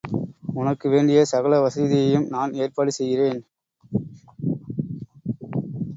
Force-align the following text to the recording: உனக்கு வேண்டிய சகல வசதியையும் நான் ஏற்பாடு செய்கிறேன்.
உனக்கு 0.53 0.89
வேண்டிய 0.89 1.19
சகல 1.25 1.59
வசதியையும் 1.59 2.25
நான் 2.27 2.53
ஏற்பாடு 2.53 2.91
செய்கிறேன். 2.91 3.41